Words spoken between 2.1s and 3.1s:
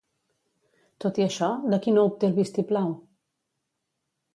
obté el vistiplau?